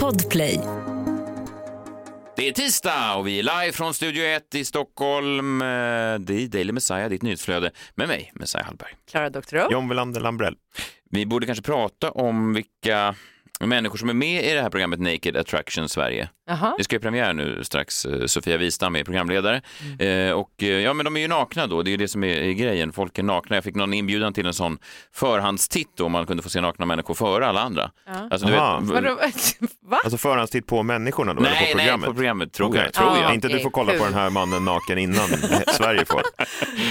[0.00, 0.60] Podplay.
[2.36, 5.62] Det är tisdag och vi är live från Studio 1 i Stockholm.
[5.62, 8.90] Eh, Det är Daily Messiah, ditt nyhetsflöde med mig, Messiah Hallberg.
[9.10, 9.72] Klara Doktorow.
[9.72, 10.56] John Welander Lambrell.
[11.10, 13.14] Vi borde kanske prata om vilka
[13.60, 16.28] människor som är med i det här programmet Naked Attraction Sverige.
[16.46, 16.74] Jaha.
[16.78, 18.04] Det ska ju premiär nu strax.
[18.06, 19.62] Eh, Sofia Wistam är programledare.
[19.98, 21.82] Eh, och eh, ja, men de är ju nakna då.
[21.82, 22.92] Det är ju det som är, grejen.
[22.92, 23.56] Folk är nakna.
[23.56, 24.78] Jag fick någon inbjudan till en sån
[25.12, 27.90] förhandstitt då, om man kunde få se nakna människor före alla andra.
[28.30, 28.80] Alltså, du Aha.
[28.80, 29.56] vet?
[29.82, 29.98] Va?
[30.04, 32.06] Alltså förhandstitt på människorna då, eller nej, på nej, programmet?
[32.08, 32.82] på programmet tror Okej.
[32.84, 32.92] jag.
[32.92, 33.22] Tror Ja.
[33.22, 33.34] jag.
[33.34, 35.28] Inte du får kolla på den här mannen naken innan
[35.74, 36.22] Sverige får.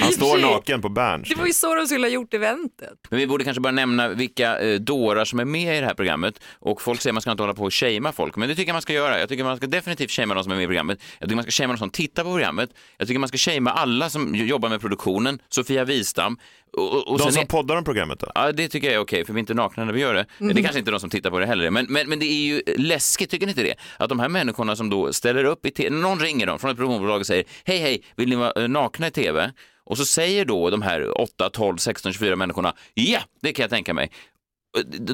[0.02, 1.30] Han står naken på Berns.
[1.30, 2.90] Det var ju så de skulle ha gjort eventet.
[3.10, 5.94] Men vi borde kanske bara nämna vilka eh, dårar som är med i det här
[5.94, 6.40] programmet.
[6.66, 8.70] Och folk säger att man ska inte hålla på och shamea folk, men det tycker
[8.70, 9.20] jag man ska göra.
[9.20, 11.02] Jag tycker man ska definitivt shamea de som är med i programmet.
[11.20, 12.70] Jag tycker man ska shamea de som tittar på programmet.
[12.98, 16.38] Jag tycker man ska shamea alla som jobbar med produktionen, Sofia Wistam.
[16.78, 18.32] Och, och, De som är- poddar om programmet då?
[18.36, 20.26] Ja, det tycker jag är okej, för vi är inte nakna när vi gör det.
[20.38, 22.46] Det är kanske inte de som tittar på det heller, men, men, men det är
[22.46, 23.76] ju läskigt, tycker ni inte det?
[23.98, 26.78] Att de här människorna som då ställer upp i tv, någon ringer dem från ett
[26.78, 29.52] produktionsbolag och säger hej, hej, vill ni vara eh, nakna i tv?
[29.86, 33.70] Och så säger då de här 8, 12, 16, 24 människorna, ja, det kan jag
[33.70, 34.12] tänka mig.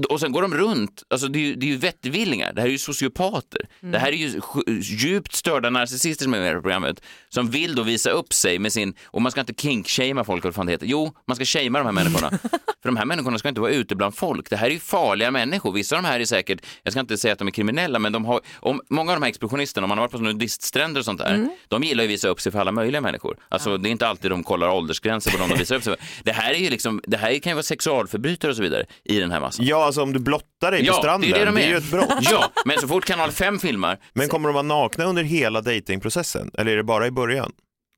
[0.09, 2.67] Och- sen går de runt, alltså det är ju, det är ju vettvillingar, det här
[2.67, 3.61] är ju sociopater.
[3.79, 4.41] Det här är ju
[4.81, 8.73] djupt störda narcissister som är med i programmet, som vill då visa upp sig med
[8.73, 10.85] sin, och man ska inte kink-shamea folk, eller vad fan det heter.
[10.87, 12.39] Jo, man ska shamea de här människorna.
[12.81, 14.49] För de här människorna ska inte vara ute bland folk.
[14.49, 15.71] Det här är ju farliga människor.
[15.71, 18.11] Vissa av de här är säkert, jag ska inte säga att de är kriminella, men
[18.11, 21.05] de har, om, många av de här expeditionisterna, om man har varit på nudiststränder och
[21.05, 23.37] sånt där, de gillar ju att visa upp sig för alla möjliga människor.
[23.49, 26.23] Alltså det är inte alltid de kollar åldersgränser på de de visar upp sig för.
[26.23, 29.19] Det här är ju liksom, det här kan ju vara sexualförbrytare och så vidare i
[29.19, 29.65] den här massan.
[29.65, 31.67] Ja, alltså om du blottar dig på Ja, stranden, det är det de är.
[31.69, 32.09] ju ett brott.
[32.31, 36.51] Ja, men så fort kanal 5 filmar, Men kommer de vara nakna under hela datingprocessen?
[36.53, 37.51] Eller är det bara i början?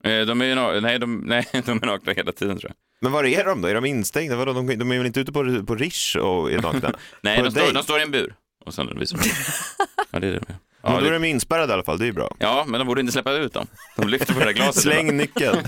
[0.04, 2.76] eh, de är ju nej, de, nej, de är nakna hela tiden tror jag.
[3.02, 3.68] Men var är de då?
[3.68, 4.36] Är de instängda?
[4.36, 6.92] Vadå, de, de är väl inte ute på, på Rish och är nakna?
[7.20, 8.34] Nej, de står, de står i en bur.
[8.66, 9.24] Och sen visar de.
[10.10, 10.58] Ja, det är det de gör.
[10.82, 12.36] Men Ja, då är de inspärrade i alla fall, det är ju bra.
[12.38, 13.66] ja, men de borde inte släppa ut dem.
[13.96, 14.82] De lyfter på det där glaset.
[14.82, 15.58] Släng nyckeln.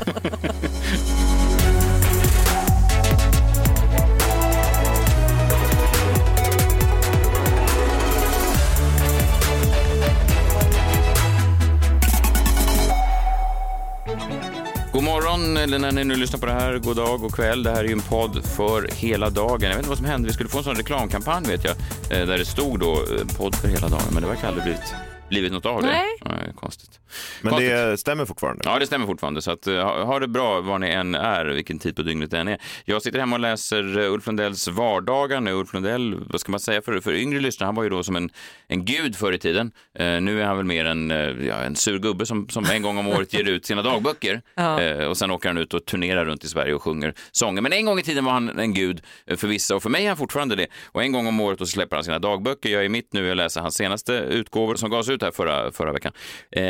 [15.64, 17.62] eller när ni nu lyssnar på det här, god dag, god kväll.
[17.62, 19.62] Det här är ju en podd för hela dagen.
[19.62, 21.76] Jag vet inte vad som hände, vi skulle få en sån reklamkampanj vet jag,
[22.10, 24.94] eh, där det stod då eh, podd för hela dagen, men det verkar aldrig blivit,
[25.28, 25.88] blivit något av det.
[25.88, 26.04] Nej.
[26.24, 27.00] Nej konstigt.
[27.42, 27.70] Men Konstigt.
[27.70, 28.62] det stämmer fortfarande.
[28.64, 29.42] Ja, det stämmer fortfarande.
[29.42, 32.30] Så att, eh, ha, ha det bra var ni än är, vilken tid på dygnet
[32.30, 32.58] det än är.
[32.84, 35.52] Jag sitter hemma och läser eh, Ulf Lundells vardagar nu.
[35.52, 38.16] Ulf Lundell, vad ska man säga för, för yngre lyssnare, han var ju då som
[38.16, 38.30] en,
[38.68, 39.72] en gud förr i tiden.
[39.98, 42.82] Eh, nu är han väl mer en, eh, ja, en sur gubbe som, som en
[42.82, 44.42] gång om året ger ut sina dagböcker.
[44.56, 44.80] Ja.
[44.80, 47.62] Eh, och sen åker han ut och turnerar runt i Sverige och sjunger sånger.
[47.62, 49.00] Men en gång i tiden var han en gud
[49.36, 50.66] för vissa och för mig är han fortfarande det.
[50.86, 52.70] Och en gång om året då släpper han sina dagböcker.
[52.70, 55.92] Jag är mitt nu och läser hans senaste utgåvor som gavs ut här förra, förra
[55.92, 56.12] veckan.
[56.50, 56.62] Eh,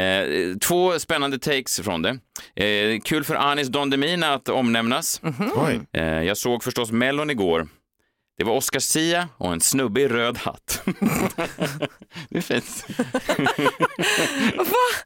[0.60, 2.18] två spännande takes från det.
[2.64, 5.20] Eh, kul för Anis Don Demina att omnämnas.
[5.56, 5.80] Oj.
[5.92, 7.68] Eh, jag såg förstås Mellon igår.
[8.36, 10.82] Det var Oscar Sia och en snubbe i röd hatt.
[12.28, 12.86] det är fint.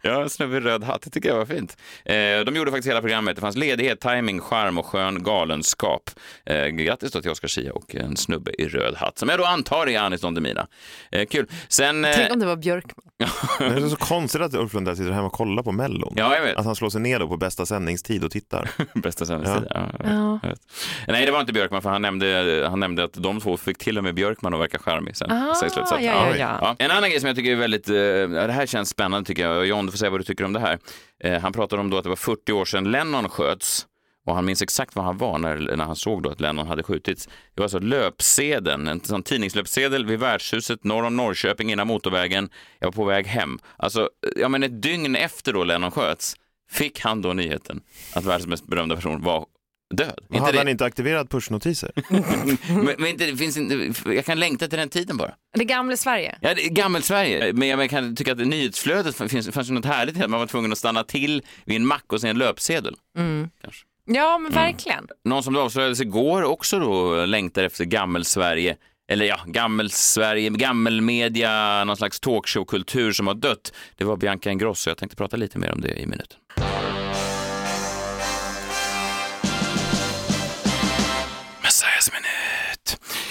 [0.03, 1.03] Ja, en snubbe i röd hatt.
[1.03, 1.77] Det tycker jag var fint.
[2.05, 3.35] Eh, de gjorde faktiskt hela programmet.
[3.37, 6.11] Det fanns ledighet, timing, charm och skön galenskap.
[6.47, 9.45] Eh, grattis då till Oscar Sia och en snubbe i röd hatt, som jag då
[9.45, 10.67] antar är Anis Don Demina.
[11.11, 11.47] Eh, kul.
[11.69, 12.05] Sen...
[12.05, 13.05] Eh, Tänk om det var Björkman.
[13.59, 16.15] Det är så konstigt att Ulf Lundell sitter hemma och kollar på Mellon.
[16.17, 16.57] Ja, jag vet.
[16.57, 18.71] Att han slår sig ner då på bästa sändningstid och tittar.
[18.95, 19.67] Bästa sändningstid.
[19.71, 19.91] Ja.
[20.43, 20.55] Ja.
[21.09, 23.99] Nej, det var inte Björkman, för han nämnde, han nämnde att de två fick till
[23.99, 25.31] och med Björkman att verka charmig sen.
[25.33, 25.71] Ah, sen.
[25.71, 26.77] Så att- ja, ja, ja.
[26.79, 27.95] En annan grej som jag tycker är väldigt, eh,
[28.47, 30.61] det här känns spännande tycker jag, John du får säga vad du tycker om det
[30.61, 30.79] här.
[31.25, 33.87] Eh, han pratade om då att det var 40 år sedan Lennon sköts
[34.27, 36.83] och han minns exakt var han var när, när han såg då att Lennon hade
[36.83, 37.27] skjutits.
[37.27, 42.49] Det var alltså löpsedeln, en sån tidningslöpsedel vid värdshuset norr om Norrköping innan motorvägen.
[42.79, 43.59] Jag var på väg hem.
[43.77, 46.35] Alltså, ja men ett dygn efter då Lennon sköts
[46.71, 47.81] fick han då nyheten
[48.15, 49.47] att världens mest berömda person var
[49.95, 50.21] död.
[50.31, 51.91] Inte hade han inte aktiverat pushnotiser?
[52.69, 55.35] men, men inte, det finns inte, jag kan längta till den tiden bara.
[55.55, 56.39] Det gamla Sverige.
[56.41, 60.23] Ja, det är gammel-Sverige, men jag kan tycka att nyhetsflödet finns, fanns något härligt i
[60.23, 62.95] att man var tvungen att stanna till vid en mack och se en löpsedel.
[63.63, 63.85] Kanske.
[64.05, 65.09] Ja, men verkligen.
[65.25, 68.77] Någon som det avslöjades igår också då längtar efter gammel-Sverige.
[69.11, 73.73] Eller ja, gammel-Sverige, gammelmedia, någon slags talkshow-kultur som har dött.
[73.97, 74.91] Det var Bianca Ingrosso.
[74.91, 76.39] Jag tänkte prata lite mer om det i minuten.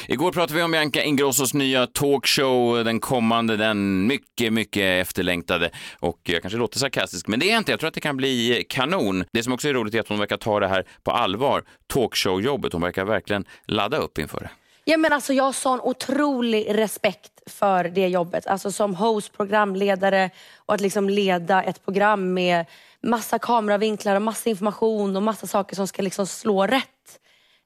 [0.10, 5.70] Igår pratade vi om Bianca Ingrossos nya talkshow, den kommande, den mycket, mycket efterlängtade.
[6.00, 7.72] Och jag kanske låter sarkastisk, men det är inte.
[7.72, 9.24] Jag tror att det kan bli kanon.
[9.32, 11.64] Det som också är roligt är att hon verkar ta det här på allvar,
[11.94, 12.74] talkshow-jobbet.
[12.74, 14.50] Hon verkar verkligen ladda upp inför det.
[14.84, 18.48] Ja, men alltså, jag har sån otrolig respekt för det jobbet.
[18.48, 22.66] Alltså som host, programledare och att liksom leda ett program med
[23.04, 26.90] massa kameravinklar och massa information och massa saker som ska liksom slå rätt.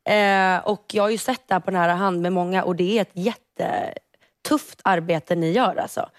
[0.10, 2.98] Eh, och jag har ju sett det här på nära hand med många och det
[2.98, 6.10] är ett jättetufft arbete ni gör alltså.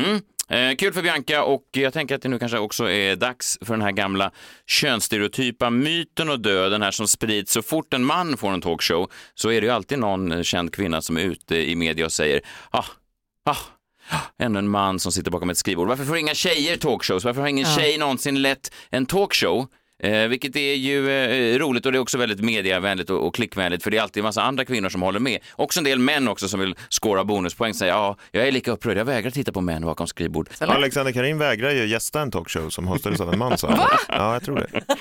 [0.00, 0.20] Mm.
[0.48, 3.74] Eh, kul för Bianca och jag tänker att det nu kanske också är dags för
[3.74, 4.30] den här gamla
[4.66, 9.50] könsstereotypa myten och döden här som sprids så fort en man får en talkshow så
[9.50, 12.40] är det ju alltid någon känd kvinna som är ute i media och säger
[12.70, 12.84] ah,
[13.44, 13.56] ah,
[14.38, 15.88] Ännu en man som sitter bakom ett skrivbord.
[15.88, 17.24] Varför får inga tjejer talkshows?
[17.24, 17.76] Varför har ingen Ja.
[17.76, 19.66] tjej någonsin lett en talkshow?
[20.02, 23.82] Eh, vilket är ju eh, roligt och det är också väldigt mediavänligt och, och klickvänligt
[23.82, 25.38] för det är alltid en massa andra kvinnor som håller med.
[25.56, 28.96] Också en del män också som vill skåra bonuspoäng säger ja, jag är lika upprörd,
[28.96, 30.48] jag vägrar titta på män bakom skrivbord.
[30.60, 33.78] Alexander Karin vägrar ju gästa en talkshow som hostades av en man han.
[34.08, 34.80] Ja, jag tror det.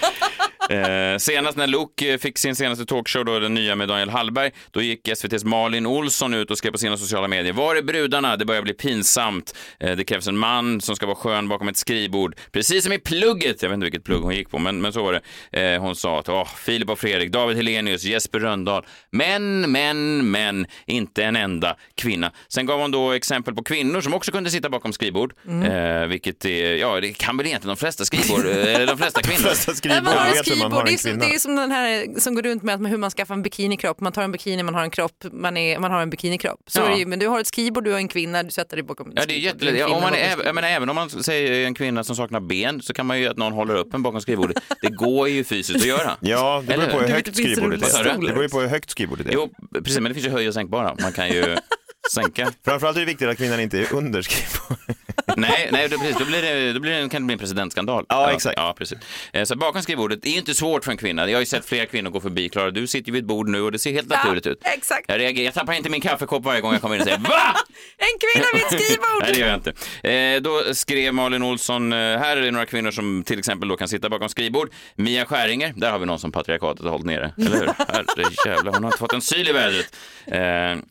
[0.69, 4.51] Eh, senast när Luke eh, fick sin senaste talkshow, då den nya med Daniel Hallberg,
[4.71, 7.53] då gick SVTs Malin Olsson ut och skrev på sina sociala medier.
[7.53, 8.37] Var är brudarna?
[8.37, 9.55] Det börjar bli pinsamt.
[9.79, 12.35] Eh, det krävs en man som ska vara skön bakom ett skrivbord.
[12.51, 13.61] Precis som i plugget.
[13.61, 15.61] Jag vet inte vilket plugg hon gick på, men, men så var det.
[15.61, 18.85] Eh, hon sa att åh, Filip och Fredrik, David Helenius, Jesper Röndahl.
[19.11, 22.31] Men, men, men, inte en enda kvinna.
[22.47, 26.45] Sen gav hon då exempel på kvinnor som också kunde sitta bakom skrivbord, eh, vilket
[26.45, 29.39] är, ja, det kan väl egentligen de flesta skrivbord, eh, eller de flesta kvinnor.
[29.39, 31.25] Flesta Nej, skrivbord hur man har Det är, en som, kvinna.
[31.25, 33.99] det är som den här som går runt med att hur man skaffar en bikinikropp.
[33.99, 36.59] Man tar en bikini, man har en kropp, man, är, man har en bikinikropp.
[36.67, 36.85] Så Ja.
[36.85, 38.83] är det ju, men du har ett skrivbord, du har en kvinna, du sätter dig
[38.83, 39.77] bakom ett Ja, det är jättelätt.
[39.79, 42.39] Ja, en om man är, jag menar, även om man säger en kvinna som saknar
[42.39, 44.57] ben så kan man ju att någon håller upp en bakom skrivbordet.
[44.81, 46.17] Det går ju fysiskt att göra.
[46.19, 48.03] Ja, det beror på hur högt skrivbordet är.
[48.03, 49.31] Det beror ju på hur högt skrivbordet är.
[49.33, 49.49] Jo,
[49.83, 50.95] precis, men det finns ju höj och sänkbara.
[51.01, 51.55] Man kan ju
[52.11, 52.51] sänka.
[52.65, 54.97] Framförallt är det viktigt att kvinnan inte är under skrivbordet.
[55.37, 58.05] Nej, nej då, precis, då, blir det, då blir det, kan det bli en presidentskandal.
[58.09, 58.53] Ja, exakt.
[58.57, 58.97] Ja, precis.
[59.33, 61.29] Eh, Så bakom skrivbordet det är ju inte svårt för en kvinna.
[61.29, 62.49] Jag har ju sett flera kvinnor gå förbi.
[62.49, 64.59] Klara, du sitter ju vid ett bord nu och det ser helt naturligt ut.
[64.63, 65.05] Exakt.
[65.07, 67.55] Jag, reagerar, jag tappar inte min kaffekopp varje gång jag kommer in och säger VA?
[67.97, 69.21] En kvinna vid ett skrivbord!
[69.21, 69.73] Nej, det gör jag inte.
[70.09, 73.77] Eh, då skrev Malin Olsson, eh, här är det några kvinnor som till exempel då
[73.77, 74.69] kan sitta bakom skrivbord.
[74.95, 77.67] Mia Skäringer, där har vi någon som patriarkatet har hållit nere, eller hur?
[77.93, 79.95] Herrejävlar, hon har inte fått en syl i vädret.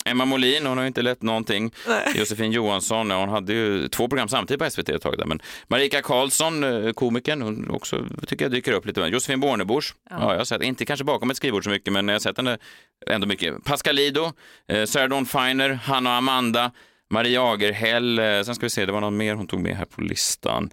[0.04, 1.72] Emma Molin, hon har ju inte lett någonting.
[2.14, 5.24] Josefin Johansson, hon hade ju två program samtidigt på SVT ett tag där.
[5.24, 9.00] Men Marika Karlsson, eh, komikern, hon också tycker jag dyker upp lite.
[9.00, 10.32] Josefin Bornebusch, ja.
[10.32, 12.58] jag har sett, inte kanske bakom ett skrivbord så mycket, men jag har sett henne
[13.06, 13.64] ändå mycket.
[13.64, 14.32] Pascalido,
[14.68, 16.70] eh, Sarah Dawn Finer, Hanna och Amanda,
[17.10, 19.84] Maria Agerhäll, eh, sen ska vi se, det var någon mer hon tog med här
[19.84, 20.70] på listan.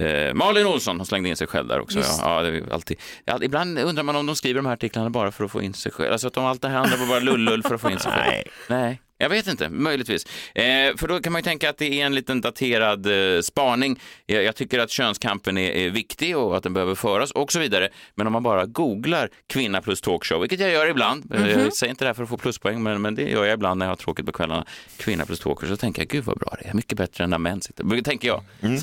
[0.00, 1.98] Eh, Malin Olsson, hon slängde in sig själv där också.
[1.98, 2.20] Ja, Just.
[2.22, 5.44] ja, ju alltid, ja, ibland undrar man om de skriver de här artiklarna bara för
[5.44, 6.12] att få in sig själv.
[6.12, 8.12] Alltså att de allt det här andra var bara lullull för att få in sig
[8.12, 8.26] själv.
[8.26, 8.50] Nej.
[8.68, 10.26] Nej, jag vet inte, möjligtvis.
[10.54, 14.00] Eh, för då kan man ju tänka att det är en liten daterad eh, spaning.
[14.26, 17.58] Jag, jag tycker att könskampen är, är viktig och att den behöver föras och så
[17.58, 17.88] vidare.
[18.14, 21.90] Men om man bara googlar kvinna plus talkshow, vilket jag gör ibland, eh, jag säger
[21.90, 23.90] inte det här för att få pluspoäng, men, men det gör jag ibland när jag
[23.90, 24.64] har tråkigt på kvällarna,
[24.96, 27.38] kvinna plus talkshow, så tänker jag gud vad bra det är, mycket bättre än när
[27.38, 27.84] män sitter.
[27.84, 28.42] Det tänker jag.
[28.60, 28.78] Jag.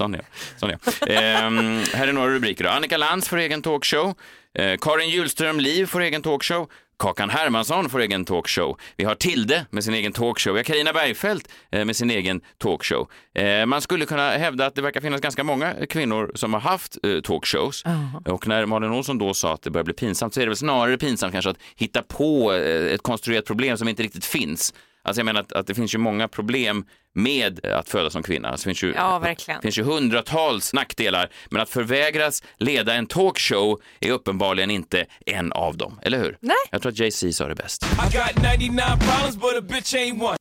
[0.60, 1.10] Sån är jag.
[1.10, 2.70] Ehm, här är några rubriker då.
[2.70, 4.14] Annika Lantz får egen talkshow.
[4.58, 6.70] Eh, Karin Hjulström Liv får egen talkshow.
[7.00, 8.78] Kakan Hermansson får egen talkshow.
[8.96, 10.54] Vi har Tilde med sin egen talkshow.
[10.54, 13.08] Vi har Carina Bergfeldt eh, med sin egen talkshow.
[13.36, 16.98] Eh, man skulle kunna hävda att det verkar finnas ganska många kvinnor som har haft
[17.04, 17.84] eh, talkshows.
[18.26, 20.58] Och när Malin Olsson då sa att det börjar bli pinsamt så är det väl
[20.58, 24.74] snarare pinsamt kanske att hitta på ett konstruerat problem som inte riktigt finns.
[25.08, 28.50] Alltså jag menar att, att det finns ju många problem med att födas som kvinna.
[28.50, 29.58] Alltså det finns ju, Ja, verkligen.
[29.58, 35.52] det finns ju hundratals nackdelar, men att förvägras leda en talkshow är uppenbarligen inte en
[35.52, 36.38] av dem, eller hur?
[36.42, 36.56] Nej.
[36.72, 37.84] Jag tror att Jay-Z sa det bäst.
[37.84, 40.38] I got 99 problems, but a bitch ain't one.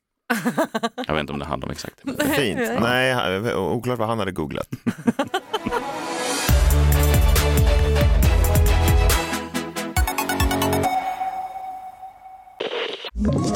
[1.06, 2.25] Jag vet inte om det handlar om exakt det.
[2.37, 2.58] Fint.
[2.80, 4.68] Nej, oklart vad han hade googlat.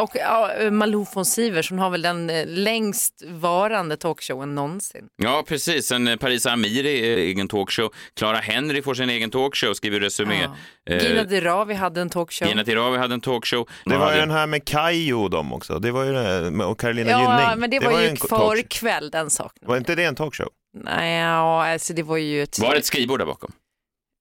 [0.00, 5.08] Och ja, Malou von Sivers, hon har väl den eh, längst varande talkshowen någonsin.
[5.16, 5.86] Ja, precis.
[5.86, 7.92] Sen eh, Parisa Amiri, eh, egen talkshow.
[8.16, 10.42] Clara Henry får sin egen talkshow, skriver Resumé.
[10.84, 10.94] Ja.
[10.94, 12.48] Eh, Gina Dirawi hade en talkshow.
[12.48, 13.68] Gina Tirawi hade en talkshow.
[13.84, 15.78] Det var ju den här med Kajo och dem också.
[15.78, 17.60] Det var ju det och Carolina ja, Gynning.
[17.60, 19.68] men det, var ju en förkväll den saken.
[19.68, 20.48] Var inte det en talkshow?
[20.72, 22.58] Nej, ja, alltså det var ju ett...
[22.58, 23.52] Var det ett skrivbord där bakom?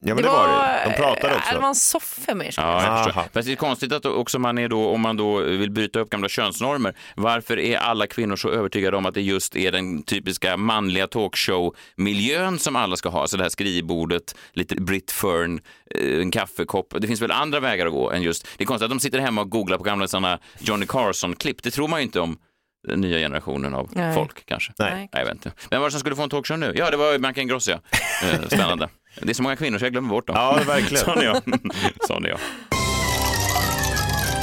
[0.01, 0.89] Ja, men det, var det.
[0.89, 1.53] De pratade äh, också.
[1.53, 2.53] Det var en soffa mer.
[2.57, 3.25] Ja, jag.
[3.33, 6.09] Fast det är konstigt att också man är då, om man då vill bryta upp
[6.09, 10.57] gamla könsnormer, varför är alla kvinnor så övertygade om att det just är den typiska
[10.57, 13.27] manliga talkshow-miljön som alla ska ha?
[13.27, 15.61] Så det här skrivbordet, lite Brit Fern,
[15.95, 16.93] eh, en kaffekopp.
[16.99, 18.47] Det finns väl andra vägar att gå än just...
[18.57, 21.63] Det är konstigt att de sitter hemma och googlar på gamla sådana Johnny Carson-klipp.
[21.63, 22.37] Det tror man ju inte om
[22.87, 24.15] den nya generationen av Nej.
[24.15, 24.73] folk kanske.
[24.79, 24.91] Nej.
[24.93, 25.09] Nej.
[25.11, 25.51] jag vet inte.
[25.69, 26.73] Vem var det som skulle få en talkshow nu?
[26.75, 27.79] Ja, det var Bianca Ingrosso, ja.
[28.23, 28.89] Eh, Spännande.
[29.21, 30.35] Det är så många kvinnor så jag glömmer bort dem.
[30.35, 31.05] Ja, verkligen.
[31.05, 31.41] Sån är jag.
[32.07, 32.39] Sån är jag.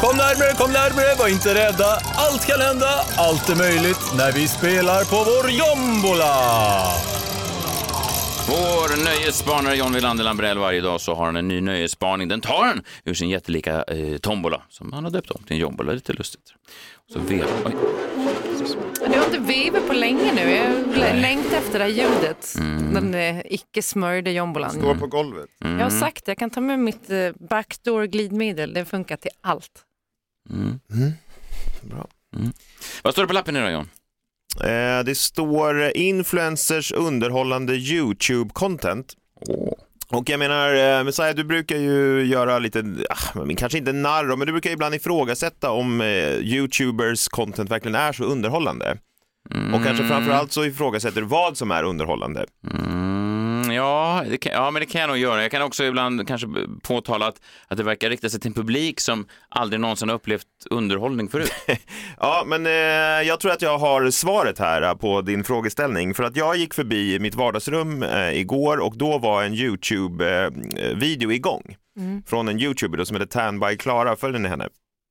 [0.01, 1.99] Kom närmare, kom närmare, var inte rädda.
[2.17, 6.35] Allt kan hända, allt är möjligt när vi spelar på vår jombola.
[8.49, 12.29] Vår nöjesspanare John Wilander Lambrell varje dag så har han en ny nöjesspaning.
[12.29, 15.61] Den tar han ur sin jättelika eh, tombola som han har döpt om till en
[15.61, 15.93] jombola.
[15.93, 16.55] Lite lustigt.
[17.13, 17.73] Så vevar...
[18.61, 18.67] Oj.
[19.13, 20.51] Du har inte vevat på länge nu.
[21.01, 22.55] Jag längtar efter det här ljudet.
[22.95, 24.71] Den eh, icke smörjda jombolan.
[24.71, 25.49] Står på golvet.
[25.59, 28.75] Jag har sagt det, jag kan ta med mitt eh, backdoor glidmedel.
[28.75, 29.83] Det funkar till allt.
[31.83, 32.07] Bra.
[33.03, 33.89] Vad står det på lappen idag John?
[34.61, 39.05] Eh, det står influencers underhållande YouTube-content.
[40.09, 44.47] Och jag menar, eh, Messiah, du brukar ju göra lite, ah, kanske inte narr, men
[44.47, 48.99] du brukar ibland ifrågasätta om eh, YouTubers content verkligen är så underhållande.
[49.75, 52.47] Och kanske framförallt så ifrågasätter du vad som är underhållande.
[52.73, 53.16] Mm,
[54.31, 55.43] det kan, ja, men det kan jag nog göra.
[55.43, 56.47] Jag kan också ibland kanske
[56.83, 60.47] påtala att, att det verkar rikta sig till en publik som aldrig någonsin har upplevt
[60.71, 61.53] underhållning förut.
[62.21, 62.73] Ja, men eh,
[63.29, 66.15] jag tror att jag har svaret här eh, på din frågeställning.
[66.15, 71.77] För att jag gick förbi mitt vardagsrum eh, igår och då var en YouTube-video igång.
[72.27, 74.17] Från en YouTuber då, som heter Tan by Klara.
[74.17, 74.69] Följer ni henne?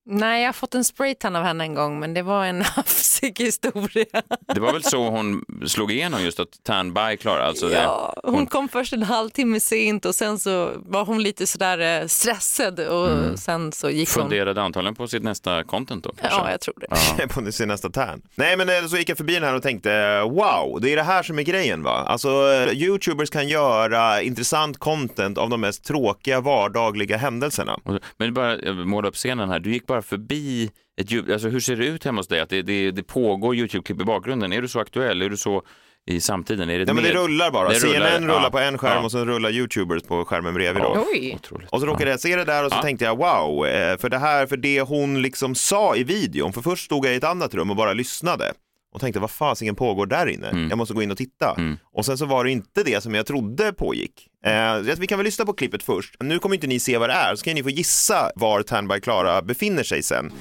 [0.07, 3.39] Nej, jag har fått en spraytan av henne en gång, men det var en hafsig
[3.39, 4.21] historia.
[4.53, 8.31] Det var väl så hon slog igenom just att Tan by Klara, alltså Ja, det,
[8.31, 12.79] hon kom först en halvtimme sent och sen så var hon lite sådär eh, stressad
[12.79, 14.23] och sen så gick hon.
[14.23, 16.13] funderade antagligen på sitt nästa content då.
[16.21, 16.39] kanske.
[16.39, 16.75] Ja, jag tror
[17.17, 17.27] det.
[17.33, 18.21] på sin nästa tärn.
[18.35, 21.03] Nej, men eh, så gick jag förbi den här och tänkte wow, det är det
[21.03, 21.91] här som är grejen va.
[21.91, 27.79] Alltså, eh, YouTubers kan göra intressant content av de mest tråkiga vardagliga händelserna.
[28.17, 30.69] Men bara måla upp scenen här, du gick bara förbi
[31.01, 32.39] ett ljud, alltså hur ser det ut hemma hos dig?
[32.39, 35.21] Att det, det, det pågår YouTube-klipp i bakgrunden, är du så aktuell?
[35.21, 35.63] Är du så
[36.07, 36.69] i samtiden?
[36.69, 37.69] Är det Ja, men det rullar bara.
[37.69, 38.49] Det rullar, CNN rullar ja.
[38.49, 39.03] på en skärm Ja.
[39.03, 40.91] och så rullar YouTubers på skärmen bredvid då.
[40.95, 41.05] Ja.
[41.13, 41.33] Oj.
[41.35, 41.69] Otroligt.
[41.69, 42.81] Och så råkade jag se det där och så Ja.
[42.81, 46.61] tänkte jag wow, eh, för det här, för det hon liksom sa i videon, för
[46.61, 48.53] först stod jag i ett annat rum och bara lyssnade
[48.95, 50.47] och tänkte vad fasiken pågår där inne?
[50.47, 50.69] Mm.
[50.69, 51.55] Jag måste gå in och titta.
[51.93, 54.27] Och sen så var det inte det som jag trodde pågick.
[54.45, 56.15] Eh, vi kan väl lyssna på klippet först.
[56.19, 59.01] Nu kommer inte ni se vad det är, så kan ni få gissa var by
[59.01, 60.31] Klara befinner sig sen.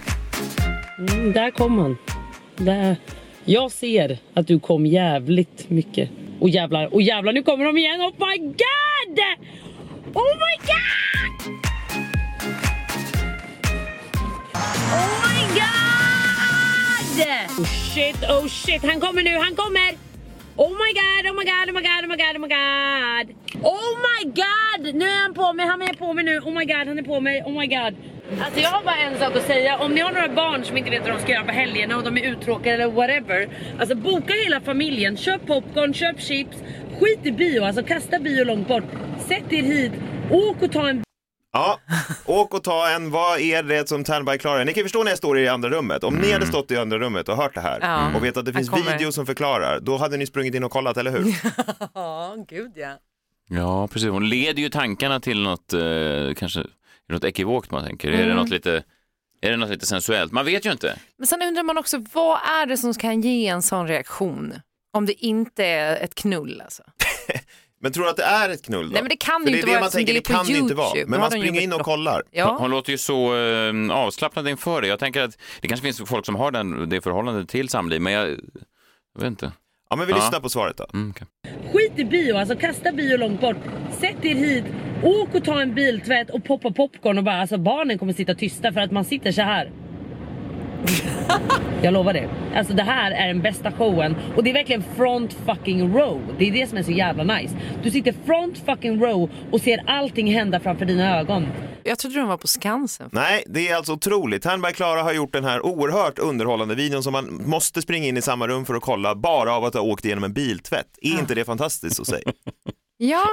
[0.99, 1.97] Mm, där kom han.
[2.57, 2.97] Där.
[3.45, 6.11] Jag ser att du kom jävligt mycket.
[6.41, 8.01] Och jävlar, och jävlar nu kommer de igen.
[8.01, 9.19] Oh my god!
[10.15, 11.14] Oh my god!
[17.95, 18.83] Shit, oh shit.
[18.83, 19.91] Han kommer nu, han kommer!
[20.57, 23.27] Oh my god, oh my god, oh my god, oh my god, oh my god!
[23.63, 24.95] Oh my god!
[24.95, 26.39] Nu är han på mig, han är på mig nu.
[26.39, 27.43] Oh my god, han är på mig.
[27.43, 27.95] Oh my god.
[28.45, 29.79] Alltså jag har bara en sak att säga.
[29.79, 32.05] Om ni har några barn som inte vet vad de ska göra på helgerna och
[32.05, 33.49] de är uttråkade eller whatever.
[33.81, 36.57] Alltså boka hela familjen, köp popcorn, köp chips.
[37.01, 38.85] Skit i bio, alltså kasta bio långt bort.
[39.29, 39.93] Sätt er hit,
[40.31, 41.05] åk och ta en
[41.57, 41.81] Ja,
[42.25, 44.65] åk och ta en, vad är det som Tan by Klara är?
[44.65, 46.05] Ni kan ju förstå när jag står i andra rummet.
[46.05, 48.17] Om ni hade stått i andra rummet och hört det här Ja.
[48.17, 50.97] och vet att det finns video som förklarar, då hade ni sprungit in och kollat,
[50.97, 51.25] eller hur?
[51.95, 52.99] Ja, gud ja.
[53.49, 54.09] Ja, precis.
[54.09, 56.65] Hon leder ju tankarna till något, eh, kanske
[57.09, 58.13] något ekivokt man tänker.
[58.13, 58.83] Är, det något lite,
[59.41, 60.33] är det något lite sensuellt?
[60.33, 60.99] Man vet ju inte.
[61.19, 64.55] Men sen undrar man också, vad är det som kan ge en sån reaktion?
[64.93, 66.83] Om det inte är ett knull alltså.
[67.85, 68.93] Men tror du att det är ett knull då?
[68.93, 70.19] Nej men det kan För ju det är inte det vara man eftersom tänker, det
[70.19, 71.07] är det på kan det inte vara.
[71.07, 72.23] Men man de springer in och kollar.
[72.31, 72.57] Ja.
[72.61, 74.89] Hon låter ju så eh, avslappnad inför det.
[74.89, 78.13] Jag tänker att det kanske finns folk som har den, det förhållandet till samliv, men
[78.13, 79.53] jag, jag vet inte.
[79.91, 80.17] Ja, men vi Ja.
[80.17, 80.87] lyssnar på svaret då.
[80.95, 81.27] Mm, okej.
[81.73, 83.57] Skit i bio, alltså kasta bio långt bort.
[84.01, 84.65] Sätt er hit,
[85.03, 88.73] åk och ta en biltvätt och poppa popcorn och bara, alltså barnen kommer sitta tysta
[88.73, 89.71] för att man sitter så här.
[91.83, 92.29] Jag lovar det.
[92.55, 96.21] Alltså det här är den bästa showen och det är verkligen front fucking row.
[96.39, 97.55] Det är det som är så jävla nice.
[97.83, 101.47] Du sitter front fucking row och ser allting hända framför dina ögon.
[101.83, 103.09] Jag trodde de var på Skansen.
[103.13, 104.43] Nej, det är alltså otroligt.
[104.43, 108.23] By Klara har gjort den här oerhört underhållande videon som man måste springa in i
[108.23, 110.99] samma rum för att kolla bara av att ha åkt igenom en biltvätt.
[111.03, 112.33] Är inte det fantastiskt att säga?
[112.97, 113.27] Ja,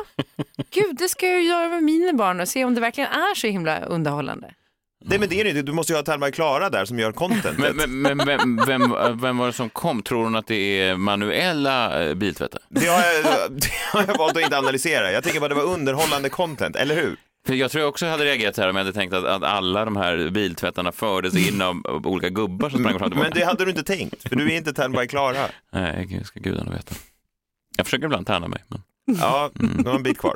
[0.72, 3.48] gud det ska jag göra med mina barn och se om det verkligen är så
[3.48, 4.54] himla underhållande.
[5.04, 7.00] Nej men det är det inte, du måste ju ha Thelma och Klara där som
[7.00, 7.58] gör content.
[7.58, 10.04] Men, men, men vem, vem, vem var det som kom?
[10.04, 12.62] Tror hon att det är manuella eh, biltvättar?
[12.70, 15.12] Det har, jag, det har jag valt att inte analysera.
[15.12, 17.16] Jag tänker bara det var underhållande content, eller hur?
[17.48, 19.86] För jag tror jag också hade reagerat här om jag hade tänkt att, att alla
[19.86, 23.66] de här biltvättarna fördes in av, olika gubbar som sprang fram och Men det hade
[23.66, 25.46] du inte tänkt, för du är inte Thelma och Klara.
[25.72, 26.96] Nej, gud, ska gudarna veta.
[27.78, 28.64] Jag försöker ibland tärna mig.
[28.68, 28.82] Men...
[29.20, 30.36] Ja, du har en bit kvar.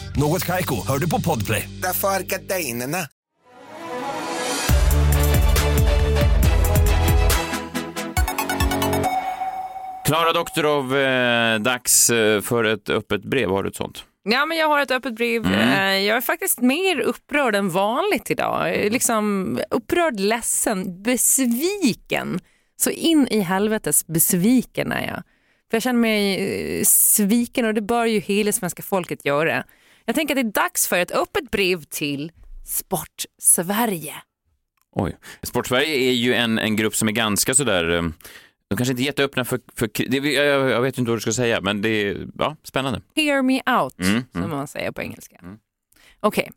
[0.17, 1.69] Något Kaiko, hör du på Podplay.
[1.81, 2.97] Därför är gardinerna.
[10.05, 13.49] Klara Doktorov, eh, dags eh, för ett öppet brev.
[13.49, 14.03] Har du ett sånt?
[14.23, 15.45] Ja, men jag har ett öppet brev.
[15.45, 15.59] Mm.
[15.59, 18.75] Eh, Jag är faktiskt mer upprörd än vanligt idag.
[18.91, 22.39] Liksom upprörd, ledsen, besviken.
[22.77, 25.23] Så in i helvetes besviken är jag.
[25.69, 26.35] För jag känner mig
[26.79, 29.63] eh, sviken och det bör ju hela svenska folket göra.
[30.05, 32.31] Jag tänker att det är dags för ett öppet brev till
[32.65, 34.15] Sport-Sverige.
[34.91, 35.17] Oj.
[35.43, 38.01] Sportsverige är ju en, en grupp som är ganska sådär, eh,
[38.67, 41.33] de kanske inte är jätteöppna för, för det, jag, jag vet inte vad du ska
[41.33, 43.01] säga, men det är ja, spännande.
[43.15, 44.57] Hear me out, Mm, som mm.
[44.57, 45.37] man säger på engelska.
[46.19, 46.51] Okej.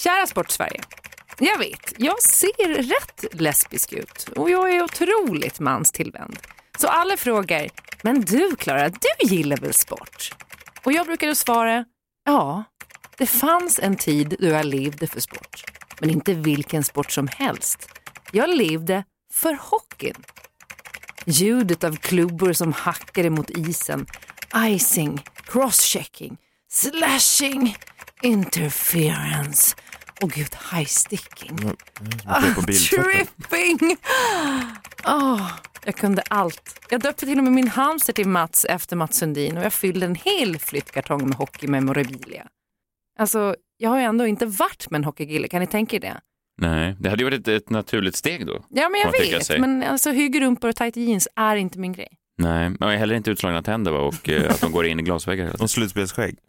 [0.00, 0.80] Kära Sport-Sverige.
[1.38, 6.38] Jag vet, jag ser rätt lesbisk ut och jag är otroligt manstillvänd.
[6.78, 7.68] Så alla frågar,
[8.02, 10.34] men du Klara, du gillar väl sport?
[10.84, 11.84] Och jag brukar då svara,
[12.30, 12.64] ja,
[13.16, 15.64] det fanns en tid då jag levde för sport.
[16.00, 17.88] Men inte vilken sport som helst.
[18.32, 20.24] Jag levde för hockeyn.
[21.26, 24.06] Ljudet av klubbor som hackade mot isen,
[24.56, 26.36] icing, crosschecking,
[26.70, 27.76] slashing,
[28.22, 29.76] interference
[30.22, 31.72] och gud, high-sticking.
[32.26, 33.26] Ah, på biltvätten.
[33.48, 33.96] tripping!
[35.04, 35.50] Åh,
[35.84, 36.80] jag kunde allt.
[36.90, 40.06] Jag döpte till och med min hamster till Mats efter Mats Sundin och jag fyllde
[40.06, 42.46] en hel flyttkartong med hockeymemorabilia.
[43.18, 46.20] Alltså, jag har ju ändå inte varit med en hockeykille, kan ni tänka er det?
[46.62, 48.64] Nej, det hade ju varit ett, ett naturligt steg då.
[48.68, 49.60] Ja, men jag vet.
[49.60, 52.08] Men alltså, hyggrumpor och tight jeans är inte min grej.
[52.38, 53.98] Nej, men heller inte utslagna tänder va?
[54.00, 55.62] och eh, att de går in i glasväggar.
[55.62, 56.36] Och slutspelsskägg.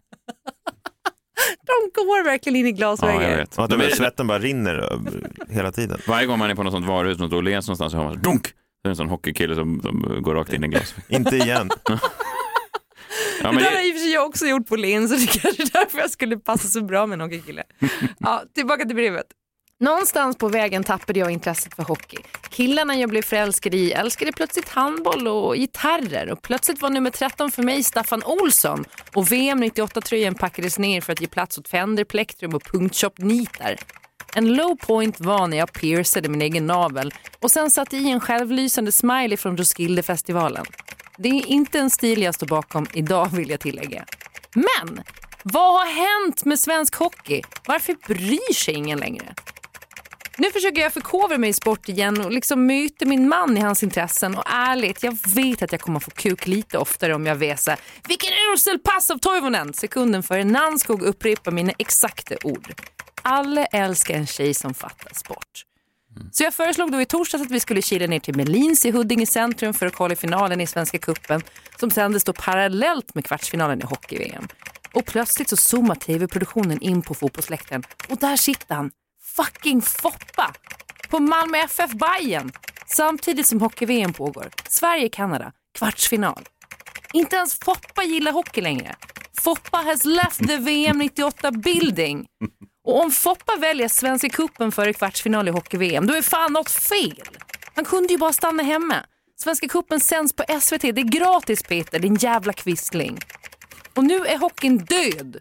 [1.66, 3.30] De går verkligen in i Ja, glasväggar.
[3.30, 3.58] jag vet.
[3.58, 4.98] Och att De de är, svetten bara rinner
[5.48, 5.98] hela tiden.
[6.08, 8.48] varje gång man är på något sånt varuhus, något Åhléns någonstans, så hör man dunk!
[8.82, 11.04] Det är en sån hockeykille som, som går rakt in i en glasvägg.
[11.08, 11.70] Inte igen.
[11.88, 11.98] Ja,
[13.42, 15.14] det men där har det, i och för sig jag också gjort på Linn så
[15.14, 17.62] det är kanske är därför jag skulle passa så bra med någon kille.
[18.18, 19.26] Ja, tillbaka till brevet.
[19.80, 22.18] Någonstans på vägen tappade jag intresset för hockey.
[22.50, 27.50] Killarna jag blev förälskad i älskade plötsligt handboll och gitarrer och plötsligt var nummer 13
[27.50, 32.04] för mig Staffan Olsson och VM 98-tröjan packades ner för att ge plats åt Fender,
[32.04, 33.76] Plektrum och punktshop-nitar.
[34.34, 38.20] En low point var när jag piercade min egen navel och sen satte i en
[38.20, 40.64] självlysande smiley från Roskildefestivalen.
[41.18, 44.04] Det är inte en stil jag står bakom idag vill jag tillägga.
[44.54, 45.02] Men
[45.42, 47.42] vad har hänt med svensk hockey?
[47.66, 49.34] Varför bryr sig ingen längre?
[50.38, 53.82] Nu försöker jag förkovra mig i sport igen och liksom möta min man i hans
[53.82, 57.76] intressen och ärligt, jag vet att jag kommer få kuk lite oftare om jag väser
[58.08, 62.74] “Vilken usel pass av Toivonen!” sekunden före Nanskog upprepar mina exakta ord.
[63.22, 65.64] Alla älskar en tjej som fattar sport.
[66.32, 69.26] Så jag föreslog då i torsdags att vi skulle kila ner till Melins i Huddinge
[69.26, 71.42] centrum för att kolla finalen i Svenska Cupen
[71.80, 74.48] som sändes då parallellt med kvartsfinalen i hockey-VM.
[74.92, 78.90] Och plötsligt så zoomar tv-produktionen in på fotbollsläktaren och där sitter han,
[79.36, 80.54] fucking Foppa,
[81.08, 82.52] på Malmö FF Bayern
[82.86, 84.50] samtidigt som hockey-VM pågår.
[84.68, 86.48] Sverige-Kanada, kvartsfinal.
[87.12, 88.96] Inte ens Foppa gillar hockey längre.
[89.40, 92.26] Foppa has left the VM 98 building.
[92.84, 97.38] Och om Foppa väljer Svenska cupen före kvartsfinal i hockey-VM, då är fan något fel.
[97.74, 98.96] Han kunde ju bara stanna hemma.
[99.36, 100.80] Svenska cupen sänds på SVT.
[100.82, 103.18] Det är gratis Peter, din jävla kvistling.
[103.96, 105.36] Och nu är hockeyn död.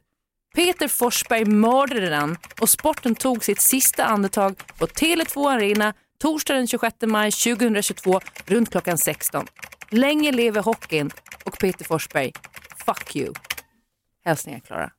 [0.56, 6.68] Peter Forsberg mördade den och sporten tog sitt sista andetag på Tele2 Arena torsdag den
[6.68, 9.48] 26 maj 2022 runt klockan 16.
[9.90, 11.12] Länge lever hockeyn
[11.46, 12.34] och Peter Forsberg.
[12.86, 13.34] Fuck you.
[14.26, 14.92] Hälsningar Klara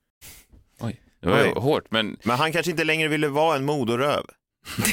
[1.22, 1.52] det var Oj.
[1.56, 4.24] hårt, men Men han kanske inte längre ville vara en modoröv.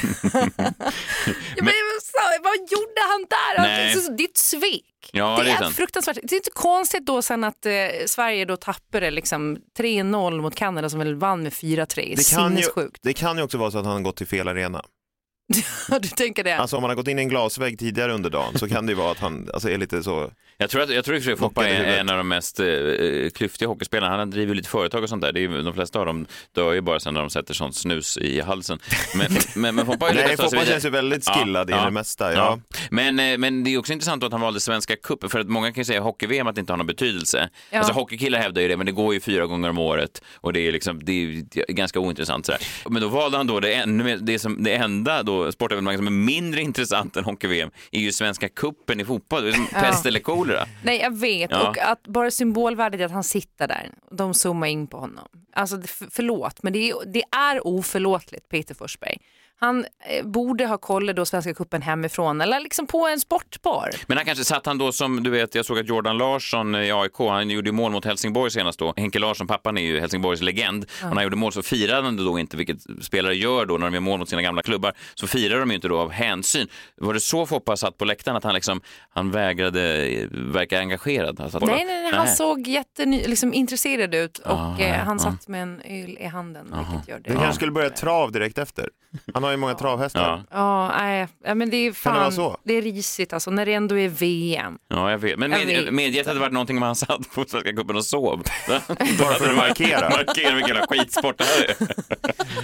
[1.56, 3.62] Ja, men, sa, vad gjorde han där?
[3.62, 3.92] Nej.
[3.94, 5.10] Alltså, Det är ett svek.
[5.12, 5.76] Ja, det, det är är sant.
[5.76, 6.18] fruktansvärt.
[6.22, 7.72] Det är inte konstigt då sen att eh,
[8.06, 12.16] Sverige då tappade liksom 3-0 mot Kanada som väl vann med 4-3.
[12.16, 12.64] Det kan, ju,
[13.02, 14.82] det kan ju också vara så att han har gått till fel arena.
[16.00, 16.56] du tänker det?
[16.56, 18.92] Alltså om man har gått in i en glasvägg tidigare under dagen så kan det
[18.92, 20.30] ju vara att han alltså, är lite så...
[20.60, 22.66] Jag tror, att, jag tror sig Foppa är en av de mest eh,
[23.34, 24.16] klyftiga hockeyspelarna.
[24.16, 25.32] Han driver lite företag och sånt där.
[25.32, 28.18] Det är, de flesta av dem dör ju bara sen när de sätter sånt snus
[28.18, 28.78] i halsen.
[29.14, 32.34] Men, men, men Foppa Nej, Foppa känns ju väldigt skillad i det mesta.
[32.34, 32.58] Ja.
[32.90, 35.72] Men, eh, men det är också intressant att han valde Svenska cupen, för att många
[35.72, 37.48] kan ju säga hockey-VM att det inte har någon betydelse.
[37.70, 37.78] Ja.
[37.78, 40.60] Alltså hockeykillar hävdar ju det, men det går ju fyra gånger om året och det
[40.68, 42.46] är, liksom, det är ganska ointressant.
[42.46, 42.60] Sådär.
[42.88, 46.10] Men då valde han då det, ännu det, som, det enda då, sportevenemang som är
[46.10, 49.42] mindre intressant än hockey-VM är ju Svenska cupen i fotboll.
[49.42, 49.80] Det är som Ja.
[49.80, 50.49] pest eller kolera.
[50.82, 51.50] Nej, jag vet.
[51.50, 51.68] Ja.
[51.68, 53.90] Och att bara symbolvärdet är att han sitter där.
[54.10, 55.28] De zoomar in på honom.
[55.52, 59.18] Alltså, det- för, förlåt, men det är, det är oförlåtligt, Peter Forsberg.
[59.60, 59.84] Han
[60.18, 63.90] eh, borde ha kollat då Svenska cupen hemifrån eller liksom på en sportbar.
[64.06, 66.92] Men han kanske satt han då som, du vet, jag såg att Jordan Larsson i
[66.92, 68.94] AIK, han gjorde ju mål mot Helsingborg senast då.
[68.96, 70.84] Henke Larsson, pappan är ju Helsingborgs legend.
[71.00, 71.04] Ja.
[71.04, 73.78] Och när han gjorde mål så firade han det då inte, vilket spelare gör då
[73.78, 76.10] när de gör mål mot sina gamla klubbar, så firar de ju inte då av
[76.10, 76.68] hänsyn.
[76.96, 81.40] Var det så Foppa satt på läktaren, att han liksom, han vägrade eh, verka engagerad?
[81.40, 85.24] Alltså, Nej, nej, nej, han såg jätteny, liksom, intresserad ut och Ah, eh, han ja.
[85.24, 86.74] satt med en öl i handen.
[86.90, 87.30] Vilket gör det.
[87.30, 88.88] Du kanske skulle börja trav direkt efter.
[89.34, 90.20] Han har ju många travhästar.
[90.20, 90.44] Ja.
[90.50, 92.56] Ja, nej, ja, men det är fan, det vara så?
[92.64, 94.78] det är risigt alltså när det ändå är VM.
[94.88, 95.38] Ja, jag vet.
[95.38, 96.26] Men Jag med, vet.
[96.26, 98.42] hade varit någonting om han satt på Svenska cupen och sov.
[99.18, 100.10] Bara för att markera.
[100.10, 101.76] markera vilken jävla skitsport det här är.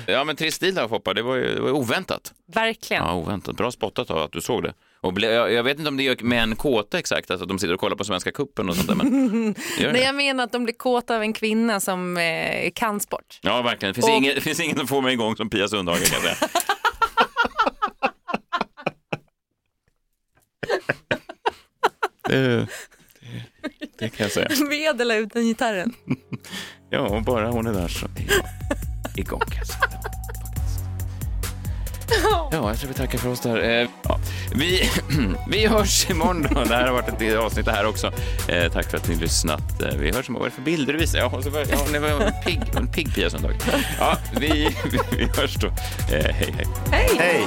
[0.13, 1.15] ja, men trist stil där Foppa.
[1.15, 2.33] Det var ju det var ju oväntat.
[2.55, 3.03] Verkligen.
[3.03, 3.57] Ja, oväntat.
[3.57, 4.73] Bra spottat av att du såg det.
[5.01, 7.59] Och ble, jag, jag vet inte om det gör män kåta exakt, alltså att de
[7.59, 8.95] sitter och kollar på Svenska cupen och sånt där.
[8.95, 9.45] Men
[9.79, 10.07] gör Nej, det?
[10.07, 13.39] jag menar att de blir kåta av en kvinna som eh, kan sport.
[13.43, 13.91] Ja, verkligen.
[13.91, 16.23] Det finns, Och- ingen, det finns ingen som får mig igång som Pia Sundhage kan
[16.25, 16.49] jag säga.
[22.29, 22.67] Det, det,
[23.99, 24.49] det kan jag säga.
[24.69, 25.95] Med eller utan gitarren.
[26.91, 30.01] Ja, och bara hon är där så är jag igång säga.
[32.53, 33.59] Ja, jag tror vi tackar för oss där.
[33.63, 34.21] Eh, ja.
[34.55, 34.91] vi,
[35.51, 36.65] vi hörs imorgon då.
[36.65, 38.13] Det här har varit ett avsnitt det här också.
[38.49, 39.83] Eh, tack för att ni lyssnat.
[39.83, 40.43] Eh, vi hörs imorgon.
[40.43, 41.19] Vad är det för bilder du visar?
[41.19, 43.57] Ja, så var, ja, det var en pigg, en pigg Pia Sundhage.
[43.99, 45.67] Ja, vi, vi, vi hörs då.
[45.67, 45.73] Eh,
[46.11, 46.67] hej, hej.
[46.91, 47.11] Hej!
[47.19, 47.47] Hej!